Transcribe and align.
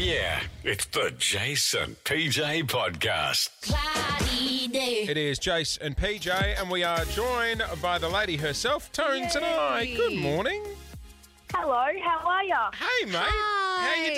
yeah, 0.00 0.40
it's 0.64 0.86
the 0.86 1.12
Jase 1.18 1.74
and 1.74 2.02
PJ 2.04 2.62
podcast. 2.64 3.50
Cloudy 3.60 4.68
day. 4.68 5.06
It 5.06 5.18
is 5.18 5.38
Jase 5.38 5.76
and 5.76 5.94
PJ, 5.94 6.58
and 6.58 6.70
we 6.70 6.82
are 6.82 7.04
joined 7.04 7.62
by 7.82 7.98
the 7.98 8.08
lady 8.08 8.38
herself, 8.38 8.90
Tones 8.92 9.36
and 9.36 9.44
I. 9.44 9.94
Good 9.94 10.16
morning. 10.16 10.64
Hello, 11.52 11.86
how 12.02 12.26
are 12.26 12.44
ya? 12.44 12.70
Hey, 12.72 13.04
mate. 13.06 13.16
How 13.16 13.94
you 14.06 14.14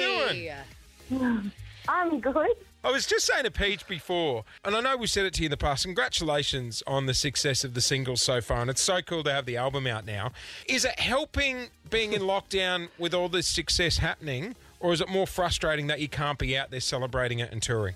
doing? 1.11 1.53
I'm 1.89 2.21
good. 2.21 2.55
I 2.85 2.91
was 2.93 3.07
just 3.07 3.27
saying 3.27 3.45
to 3.45 3.51
PJ 3.51 3.89
before, 3.89 4.45
and 4.65 4.77
I 4.77 4.81
know 4.81 4.97
we 4.97 5.09
said 5.09 5.27
it 5.27 5.35
to 5.35 5.43
you 5.43 5.47
in 5.47 5.51
the 5.51 5.57
past. 5.57 5.85
Congratulations 5.85 6.83
on 6.87 7.07
the 7.07 7.15
success 7.15 7.65
of 7.65 7.75
the 7.75 7.81
singles 7.81 8.23
so 8.23 8.41
far, 8.41 8.61
and 8.61 8.71
it's 8.71 8.83
so 8.83 9.03
cool 9.03 9.25
to 9.25 9.33
have 9.33 9.47
the 9.47 9.57
album 9.57 9.89
out 9.89 10.07
now. 10.07 10.31
Is 10.69 10.85
it 10.85 10.99
helping 11.01 11.69
being 11.91 12.13
in 12.13 12.23
lockdown 12.23 12.89
with 12.99 13.15
all 13.15 13.29
this 13.29 13.49
success 13.49 13.99
happening, 13.99 14.55
or 14.83 14.93
is 14.93 15.01
it 15.01 15.09
more 15.09 15.27
frustrating 15.27 15.87
that 15.87 16.01
you 16.01 16.09
can't 16.09 16.39
be 16.39 16.59
out 16.59 16.71
there 16.71 16.81
celebrating 16.81 17.39
it 17.39 17.51
and 17.53 17.63
touring? 17.63 17.95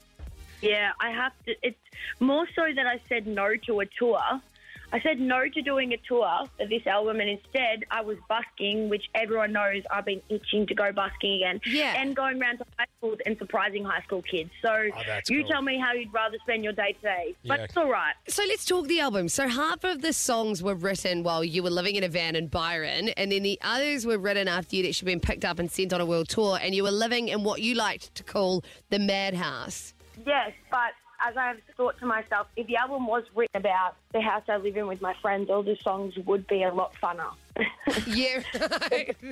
Yeah, 0.63 0.93
I 1.01 1.11
have 1.11 1.33
to. 1.45 1.55
It's 1.63 1.77
more 2.21 2.47
so 2.55 2.63
that 2.75 2.87
I 2.87 3.01
said 3.09 3.27
no 3.27 3.57
to 3.67 3.81
a 3.81 3.87
tour. 3.87 4.23
I 4.93 5.01
said 5.01 5.19
no 5.19 5.49
to 5.49 5.63
doing 5.63 5.93
a 5.93 5.97
tour 6.09 6.45
for 6.57 6.67
this 6.67 6.87
album, 6.87 7.21
and 7.21 7.29
instead 7.29 7.85
I 7.91 8.03
was 8.03 8.17
busking, 8.29 8.89
which 8.89 9.05
everyone 9.15 9.53
knows 9.53 9.83
I've 9.91 10.05
been 10.05 10.23
itching 10.29 10.67
to 10.69 10.75
go 10.75 10.93
busking 10.93 11.35
again. 11.35 11.61
Yeah. 11.67 11.95
And 12.01 12.15
going 12.15 12.41
around 12.41 12.59
to 12.59 12.65
high 12.79 12.87
schools 12.99 13.19
and 13.27 13.37
surprising 13.39 13.85
high 13.85 14.03
school 14.03 14.23
kids. 14.23 14.51
So 14.63 14.69
Oh, 14.73 15.01
that's 15.07 15.29
you 15.29 15.43
cool. 15.43 15.51
tell 15.51 15.63
me 15.63 15.79
how 15.79 15.93
you'd 15.93 16.13
rather 16.13 16.39
spend 16.43 16.63
your 16.65 16.73
day 16.73 16.93
today. 16.93 17.35
But 17.47 17.59
Yeah. 17.59 17.65
it's 17.65 17.77
all 17.77 17.91
right. 17.91 18.15
So 18.29 18.45
let's 18.47 18.65
talk 18.65 18.87
the 18.87 19.01
album. 19.01 19.29
So 19.29 19.49
half 19.49 19.83
of 19.85 20.03
the 20.03 20.13
songs 20.13 20.63
were 20.63 20.75
written 20.75 21.23
while 21.23 21.43
you 21.45 21.63
were 21.63 21.71
living 21.71 21.97
in 21.97 22.05
a 22.05 22.09
van 22.09 22.37
in 22.37 22.47
Byron, 22.47 23.09
and 23.11 23.33
then 23.33 23.43
the 23.43 23.59
others 23.63 24.07
were 24.07 24.19
written 24.19 24.47
after 24.49 24.77
you'd 24.77 24.87
actually 24.87 25.13
been 25.13 25.21
picked 25.21 25.45
up 25.45 25.59
and 25.59 25.71
sent 25.71 25.93
on 25.93 26.01
a 26.01 26.07
world 26.07 26.29
tour, 26.29 26.59
and 26.63 26.75
you 26.75 26.83
were 26.85 26.91
living 26.91 27.29
in 27.29 27.43
what 27.43 27.61
you 27.61 27.75
liked 27.75 28.15
to 28.15 28.23
call 28.23 28.63
the 28.91 28.99
madhouse. 28.99 29.95
Yes, 30.25 30.53
but 30.71 30.93
as 31.25 31.37
I 31.37 31.49
have 31.49 31.59
thought 31.77 31.99
to 32.01 32.07
myself, 32.07 32.47
if 32.57 32.67
the 32.67 32.77
album 32.77 33.07
was 33.07 33.25
written 33.35 33.61
about 33.61 33.97
the 34.13 34.21
house 34.21 34.43
I 34.49 34.57
live 34.57 34.77
in 34.77 34.87
with 34.87 35.01
my 35.01 35.15
friends, 35.23 35.51
all 35.51 35.63
the 35.63 35.77
songs 35.83 36.15
would 36.27 36.47
be 36.47 36.63
a 36.63 36.73
lot 36.73 36.93
funner. 37.03 37.31
Yeah. 38.07 38.43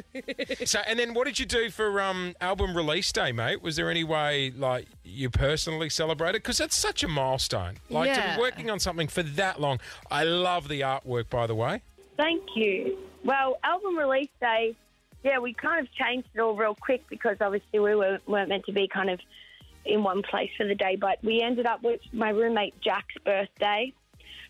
So, 0.64 0.80
and 0.86 0.98
then 0.98 1.12
what 1.14 1.26
did 1.26 1.38
you 1.38 1.44
do 1.44 1.70
for 1.70 2.00
um, 2.00 2.34
album 2.40 2.74
release 2.76 3.12
day, 3.12 3.32
mate? 3.32 3.60
Was 3.62 3.76
there 3.76 3.90
any 3.90 4.04
way, 4.04 4.52
like, 4.56 4.86
you 5.02 5.28
personally 5.28 5.90
celebrated? 5.90 6.42
Because 6.42 6.58
that's 6.58 6.76
such 6.76 7.02
a 7.02 7.08
milestone. 7.08 7.76
Like, 7.90 8.14
to 8.14 8.34
be 8.34 8.40
working 8.40 8.70
on 8.70 8.78
something 8.78 9.08
for 9.08 9.22
that 9.22 9.60
long. 9.60 9.80
I 10.10 10.24
love 10.24 10.68
the 10.68 10.80
artwork, 10.80 11.28
by 11.28 11.46
the 11.46 11.54
way. 11.54 11.82
Thank 12.16 12.42
you. 12.54 12.96
Well, 13.24 13.58
album 13.62 13.96
release 13.98 14.30
day, 14.40 14.74
yeah, 15.22 15.38
we 15.38 15.52
kind 15.52 15.84
of 15.84 15.92
changed 15.92 16.28
it 16.34 16.40
all 16.40 16.54
real 16.54 16.74
quick 16.74 17.04
because 17.08 17.36
obviously 17.40 17.80
we 17.80 17.94
were, 17.94 18.18
weren't 18.26 18.48
meant 18.48 18.64
to 18.66 18.72
be 18.72 18.88
kind 18.88 19.10
of 19.10 19.20
in 19.84 20.02
one 20.02 20.22
place 20.22 20.50
for 20.56 20.66
the 20.66 20.74
day, 20.74 20.96
but 20.96 21.18
we 21.22 21.40
ended 21.42 21.66
up 21.66 21.82
with 21.82 22.00
my 22.12 22.30
roommate 22.30 22.74
Jack's 22.80 23.14
birthday 23.24 23.92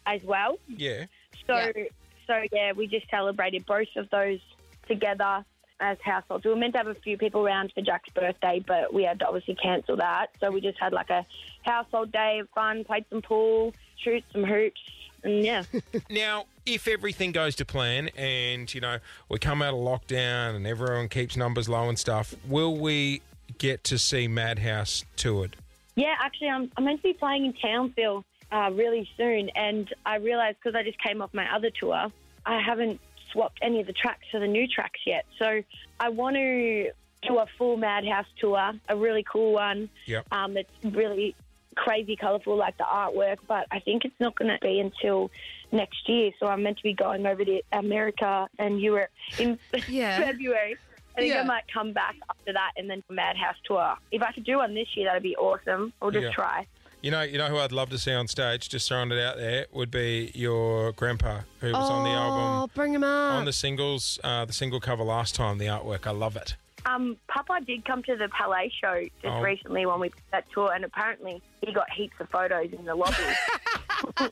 as 0.06 0.22
well. 0.22 0.58
Yeah. 0.68 1.06
So, 1.46 1.56
Yeah. 1.56 1.84
so 2.26 2.42
yeah, 2.52 2.72
we 2.72 2.86
just 2.86 3.08
celebrated 3.10 3.66
both 3.66 3.88
of 3.96 4.08
those 4.10 4.40
together 4.88 5.44
as 5.80 5.98
households. 6.04 6.44
We 6.44 6.50
were 6.50 6.56
meant 6.56 6.72
to 6.74 6.78
have 6.78 6.86
a 6.86 6.94
few 6.94 7.18
people 7.18 7.44
around 7.44 7.72
for 7.74 7.80
Jack's 7.82 8.10
birthday, 8.10 8.62
but 8.66 8.94
we 8.94 9.02
had 9.02 9.18
to 9.20 9.26
obviously 9.26 9.56
cancel 9.56 9.96
that. 9.96 10.28
So 10.40 10.50
we 10.50 10.60
just 10.60 10.78
had 10.78 10.92
like 10.92 11.10
a 11.10 11.26
household 11.62 12.12
day 12.12 12.38
of 12.40 12.48
fun, 12.54 12.84
played 12.84 13.04
some 13.10 13.22
pool, 13.22 13.74
shoot 13.96 14.22
some 14.32 14.44
hoops, 14.44 14.80
and 15.24 15.44
yeah. 15.44 15.64
Now, 16.10 16.44
if 16.66 16.86
everything 16.86 17.32
goes 17.32 17.56
to 17.56 17.64
plan 17.64 18.08
and, 18.16 18.72
you 18.72 18.80
know, 18.80 18.98
we 19.28 19.38
come 19.38 19.62
out 19.62 19.74
of 19.74 19.80
lockdown 19.80 20.54
and 20.54 20.66
everyone 20.66 21.08
keeps 21.08 21.36
numbers 21.36 21.68
low 21.68 21.88
and 21.88 21.98
stuff, 21.98 22.34
will 22.46 22.76
we 22.76 23.22
get 23.58 23.84
to 23.84 23.98
see 23.98 24.28
Madhouse 24.28 25.04
toured? 25.16 25.56
Yeah, 25.96 26.14
actually, 26.20 26.48
I'm, 26.48 26.70
I'm 26.76 26.84
meant 26.84 26.98
to 27.02 27.08
be 27.08 27.12
playing 27.12 27.44
in 27.46 27.52
Townsville 27.54 28.24
uh, 28.50 28.70
really 28.72 29.08
soon, 29.16 29.48
and 29.50 29.92
I 30.04 30.16
realised 30.16 30.58
because 30.62 30.74
I 30.74 30.82
just 30.82 30.98
came 31.02 31.22
off 31.22 31.32
my 31.32 31.54
other 31.54 31.70
tour, 31.70 32.06
I 32.46 32.60
haven't 32.60 33.00
swapped 33.32 33.58
any 33.62 33.80
of 33.80 33.86
the 33.86 33.92
tracks 33.92 34.26
for 34.30 34.40
the 34.40 34.46
new 34.46 34.66
tracks 34.66 35.00
yet. 35.06 35.24
So 35.38 35.62
I 36.00 36.08
want 36.10 36.36
to 36.36 36.90
do 37.22 37.38
a 37.38 37.46
full 37.58 37.76
Madhouse 37.76 38.26
tour, 38.38 38.72
a 38.88 38.96
really 38.96 39.22
cool 39.24 39.52
one. 39.52 39.88
Yep. 40.06 40.26
Um, 40.32 40.54
that's 40.54 40.68
really 40.84 41.34
crazy, 41.76 42.16
colourful, 42.16 42.56
like 42.56 42.76
the 42.76 42.84
artwork. 42.84 43.38
But 43.48 43.66
I 43.70 43.80
think 43.80 44.04
it's 44.04 44.18
not 44.20 44.36
going 44.36 44.50
to 44.50 44.58
be 44.60 44.78
until 44.78 45.30
next 45.72 46.08
year. 46.08 46.30
So 46.38 46.46
I'm 46.46 46.62
meant 46.62 46.76
to 46.78 46.82
be 46.82 46.92
going 46.92 47.26
over 47.26 47.44
to 47.44 47.60
America 47.72 48.48
and 48.58 48.80
Europe 48.80 49.10
in 49.38 49.58
Yeah. 49.88 50.18
February. 50.26 50.76
I 51.16 51.20
think 51.20 51.32
Yeah. 51.34 51.40
I 51.40 51.44
might 51.44 51.64
come 51.72 51.92
back 51.92 52.16
after 52.28 52.52
that 52.52 52.72
and 52.76 52.88
then 52.90 53.02
Madhouse 53.08 53.56
tour. 53.64 53.96
If 54.10 54.22
I 54.22 54.32
could 54.32 54.44
do 54.44 54.58
one 54.58 54.74
this 54.74 54.88
year, 54.96 55.06
that'd 55.06 55.22
be 55.22 55.36
awesome. 55.36 55.92
I'll 56.02 56.10
just 56.10 56.24
Yeah. 56.24 56.32
try. 56.32 56.66
You 57.02 57.10
know, 57.10 57.20
you 57.22 57.36
know 57.36 57.48
who 57.48 57.58
I'd 57.58 57.70
love 57.72 57.90
to 57.90 57.98
see 57.98 58.14
on 58.14 58.28
stage, 58.28 58.68
just 58.70 58.88
throwing 58.88 59.12
it 59.12 59.18
out 59.18 59.36
there, 59.36 59.66
would 59.72 59.90
be 59.90 60.32
your 60.34 60.92
grandpa, 60.92 61.40
who 61.60 61.66
was 61.72 61.90
on 61.90 62.02
the 62.04 62.10
album. 62.10 62.40
Oh, 62.40 62.42
album, 62.62 62.70
bring 62.74 62.94
him 62.94 63.04
up. 63.04 63.34
on 63.34 63.44
the 63.44 63.52
singles, 63.52 64.18
uh, 64.24 64.46
the 64.46 64.54
single 64.54 64.80
cover 64.80 65.04
last 65.04 65.34
time, 65.34 65.58
the 65.58 65.66
artwork. 65.66 66.06
I 66.06 66.12
love 66.12 66.34
it. 66.36 66.56
Um, 66.86 67.16
Papa 67.28 67.60
did 67.66 67.84
come 67.84 68.02
to 68.04 68.16
the 68.16 68.28
Palais 68.30 68.70
show 68.80 69.02
just 69.22 69.34
Oh. 69.34 69.40
recently 69.42 69.84
when 69.86 70.00
we 70.00 70.08
did 70.10 70.22
that 70.32 70.44
tour, 70.52 70.72
and 70.72 70.84
apparently 70.84 71.42
he 71.64 71.72
got 71.72 71.90
heaps 71.90 72.14
of 72.20 72.28
photos 72.30 72.72
in 72.72 72.84
the 72.86 72.94
lobby. 72.94 73.14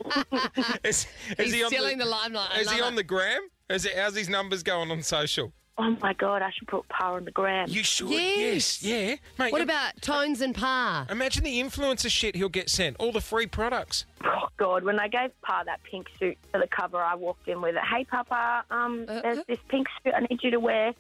Is, 0.85 1.07
is 1.39 1.47
He's 1.47 1.53
he 1.55 1.63
on 1.65 1.71
stealing 1.71 1.99
the, 1.99 2.05
the, 2.05 2.11
limelight. 2.11 2.51
I 2.53 2.61
Is 2.61 2.71
he 2.71 2.81
on 2.81 2.93
it. 2.95 2.97
the 2.97 3.03
gram? 3.05 3.41
Is 3.71 3.85
it, 3.87 3.97
how's 3.97 4.15
his 4.17 4.29
numbers 4.29 4.63
going 4.63 4.91
on 4.91 5.03
social? 5.03 5.53
Oh 5.79 5.97
my 6.03 6.13
god, 6.13 6.43
I 6.43 6.51
should 6.51 6.69
put 6.69 6.89
Pa 6.89 7.13
on 7.15 7.25
the 7.25 7.31
gram. 7.31 7.69
You 7.69 7.83
should. 7.83 8.11
Yes. 8.11 8.83
Yeah. 8.83 9.17
Mate, 9.39 9.53
What 9.53 9.61
im- 9.63 9.69
about 9.69 10.01
Tones 10.01 10.41
and 10.41 10.55
Pa? 10.55 11.07
Imagine 11.11 11.45
the 11.45 11.61
influencer 11.61 12.11
shit 12.11 12.37
he'll 12.37 12.49
get 12.49 12.69
sent. 12.71 12.97
All 12.99 13.13
the 13.13 13.21
free 13.21 13.47
products. 13.47 14.05
Oh 14.25 14.49
god, 14.57 14.85
when 14.85 14.99
I 15.01 15.09
gave 15.09 15.31
Pa 15.43 15.63
that 15.65 15.81
pink 15.83 16.09
suit 16.19 16.37
for 16.51 16.61
the 16.61 16.67
cover, 16.69 16.99
I 16.99 17.15
walked 17.15 17.49
in 17.49 17.61
with 17.61 17.75
it. 17.77 17.83
Hey 17.83 18.05
Papa, 18.05 18.65
um, 18.71 19.07
Uh-uh. 19.09 19.23
there's 19.23 19.39
this 19.49 19.59
pink 19.69 19.87
suit 20.05 20.13
I 20.15 20.21
need 20.21 20.41
you 20.43 20.51
to 20.53 20.61
wear. 20.61 20.93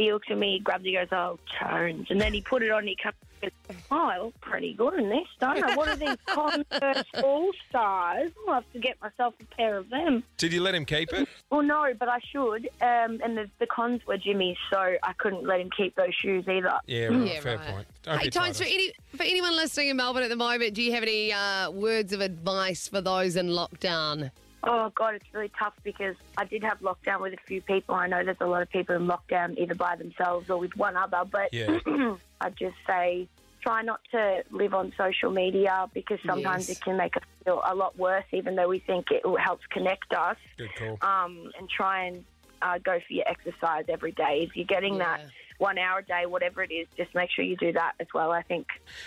He 0.00 0.12
looks 0.12 0.28
at 0.30 0.38
me, 0.38 0.54
he 0.54 0.58
grabs 0.60 0.84
it, 0.84 0.92
goes, 0.92 1.08
"Oh, 1.12 1.38
tones," 1.58 2.06
and 2.10 2.20
then 2.20 2.32
he 2.32 2.40
put 2.40 2.62
it 2.62 2.70
on. 2.70 2.86
He 2.86 2.96
comes, 2.96 3.14
goes, 3.40 3.50
"Oh, 3.90 3.96
I 4.06 4.18
look 4.18 4.40
pretty 4.40 4.74
good 4.74 4.94
in 4.94 5.08
this, 5.08 5.26
don't 5.38 5.62
I? 5.62 5.74
What 5.76 5.88
are 5.88 5.96
these 5.96 6.16
Converse 6.26 7.04
All 7.22 7.50
Stars? 7.68 8.30
I'll 8.48 8.54
have 8.54 8.72
to 8.72 8.78
get 8.78 9.00
myself 9.00 9.34
a 9.40 9.44
pair 9.56 9.76
of 9.76 9.88
them." 9.90 10.22
Did 10.38 10.52
you 10.52 10.60
let 10.62 10.74
him 10.74 10.84
keep 10.84 11.12
it? 11.12 11.28
Well, 11.50 11.62
no, 11.62 11.92
but 11.98 12.08
I 12.08 12.18
should. 12.32 12.66
Um, 12.80 13.20
and 13.22 13.36
the, 13.36 13.50
the 13.58 13.66
cons 13.66 14.06
were 14.06 14.16
Jimmy's, 14.16 14.56
so 14.72 14.78
I 14.78 15.12
couldn't 15.18 15.46
let 15.46 15.60
him 15.60 15.70
keep 15.76 15.94
those 15.96 16.14
shoes 16.14 16.44
either. 16.48 16.72
Yeah, 16.86 17.06
right, 17.06 17.26
Yeah, 17.34 17.40
fair 17.40 17.56
right. 17.58 17.66
point. 17.68 17.86
Don't 18.02 18.18
Hey, 18.18 18.24
be 18.26 18.30
Tones, 18.30 18.58
for, 18.58 18.64
tight. 18.64 18.72
any, 18.74 18.92
for 19.16 19.22
anyone 19.22 19.54
listening 19.56 19.88
in 19.88 19.96
Melbourne 19.96 20.22
at 20.22 20.30
the 20.30 20.36
moment, 20.36 20.74
do 20.74 20.82
you 20.82 20.92
have 20.92 21.02
any 21.02 21.32
uh, 21.32 21.70
words 21.70 22.12
of 22.12 22.20
advice 22.20 22.88
for 22.88 23.00
those 23.00 23.36
in 23.36 23.48
lockdown? 23.48 24.30
Oh 24.62 24.90
God, 24.94 25.14
it's 25.14 25.24
really 25.32 25.50
tough 25.58 25.72
because 25.82 26.16
I 26.36 26.44
did 26.44 26.62
have 26.64 26.80
lockdown 26.80 27.20
with 27.20 27.32
a 27.32 27.38
few 27.46 27.62
people. 27.62 27.94
I 27.94 28.06
know 28.08 28.22
there's 28.24 28.36
a 28.40 28.46
lot 28.46 28.62
of 28.62 28.70
people 28.70 28.94
in 28.96 29.06
lockdown 29.06 29.56
either 29.58 29.74
by 29.74 29.96
themselves 29.96 30.50
or 30.50 30.58
with 30.58 30.76
one 30.76 30.96
other, 30.96 31.22
but 31.30 31.52
Yeah. 31.52 31.78
I'd 32.42 32.56
just 32.58 32.76
say 32.86 33.28
try 33.62 33.82
not 33.82 34.00
to 34.10 34.42
live 34.50 34.72
on 34.74 34.92
social 34.96 35.30
media 35.30 35.86
because 35.92 36.18
sometimes 36.26 36.68
Yes. 36.68 36.78
it 36.78 36.82
can 36.82 36.96
make 36.96 37.16
us 37.16 37.22
feel 37.44 37.60
a 37.64 37.74
lot 37.74 37.98
worse, 37.98 38.24
even 38.32 38.56
though 38.56 38.68
we 38.68 38.78
think 38.80 39.06
it 39.10 39.22
helps 39.38 39.64
connect 39.70 40.12
us. 40.12 40.36
Good 40.56 40.74
call. 40.76 40.98
Um, 41.02 41.50
and 41.58 41.68
try 41.68 42.04
and 42.04 42.24
uh, 42.62 42.78
go 42.78 42.98
for 43.06 43.12
your 43.12 43.28
exercise 43.28 43.84
every 43.88 44.12
day. 44.12 44.46
If 44.48 44.56
you're 44.56 44.66
getting 44.66 44.98
that 44.98 45.22
one 45.58 45.78
hour 45.78 45.98
a 45.98 46.02
day, 46.04 46.24
whatever 46.26 46.62
it 46.62 46.72
is, 46.72 46.86
just 46.96 47.14
make 47.14 47.30
sure 47.30 47.44
you 47.44 47.56
do 47.56 47.72
that 47.72 47.92
as 48.00 48.06
well. 48.14 48.32
I 48.32 48.42
think. 48.42 48.66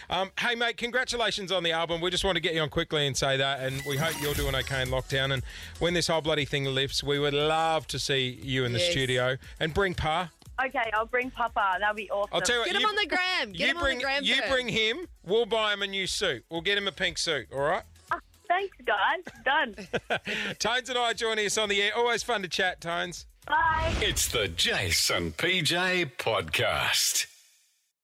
Um, 0.09 0.31
hey, 0.40 0.56
mate, 0.56 0.78
congratulations 0.78 1.52
on 1.52 1.64
the 1.64 1.72
album. 1.72 2.00
We 2.02 2.09
just 2.12 2.24
want 2.24 2.36
to 2.36 2.41
get 2.41 2.53
you 2.53 2.62
on 2.62 2.69
quickly 2.69 3.08
and 3.08 3.18
say 3.18 3.38
that, 3.38 3.62
and 3.62 3.81
we 3.88 3.97
hope 3.97 4.22
you're 4.22 4.34
doing 4.36 4.56
okay 4.56 4.81
in 4.81 4.90
lockdown. 4.90 5.34
And 5.34 5.44
when 5.80 5.94
this 5.94 6.08
whole 6.08 6.22
bloody 6.22 6.46
thing 6.46 6.66
lifts, 6.66 7.03
we 7.03 7.18
would 7.19 7.34
love 7.34 7.88
to 7.88 8.00
see 8.00 8.40
you 8.41 8.66
in 8.66 8.74
the 8.74 8.80
Yes. 8.80 8.91
studio 8.91 9.38
and 9.59 9.74
bring 9.74 9.94
Pa. 9.96 10.30
Okay, 10.64 10.91
I'll 10.94 11.08
bring 11.08 11.31
Papa. 11.31 11.78
That'll 11.80 11.96
be 11.96 12.09
awesome. 12.12 12.30
I'll 12.31 12.41
tell 12.41 12.58
you 12.58 12.62
what. 12.62 12.68
Get 12.68 12.75
him 12.75 12.81
you, 12.81 12.88
on 12.88 12.96
the 12.96 13.08
gram. 13.08 13.52
Get 13.52 13.59
you 13.59 13.68
him 13.68 13.78
bring 13.80 13.94
on 13.94 13.97
the 13.97 14.03
gram. 14.03 14.23
you 14.23 14.35
first. 14.35 14.52
bring 14.52 14.67
him. 14.67 15.08
We'll 15.26 15.47
buy 15.47 15.73
him 15.73 15.82
a 15.82 15.88
new 15.88 16.05
suit. 16.05 16.46
We'll 16.52 16.61
get 16.61 16.78
him 16.78 16.88
a 16.88 16.91
pink 16.91 17.17
suit. 17.17 17.47
All 17.52 17.59
right. 17.61 17.84
Thanks, 18.47 18.78
guys. 18.85 19.23
Done. 19.44 19.76
Tones 20.59 20.90
and 20.90 20.97
I 20.97 21.09
are 21.11 21.14
joining 21.16 21.47
us 21.47 21.58
on 21.58 21.70
the 21.70 21.82
air. 21.82 21.91
Always 21.96 22.22
fun 22.22 22.44
to 22.44 22.47
chat, 22.47 22.82
Tones. 22.82 23.26
Bye. 23.47 23.93
It's 24.01 24.28
the 24.28 24.47
Jase 24.47 25.09
and 25.09 25.35
PJ 25.35 26.11
podcast. 26.17 27.28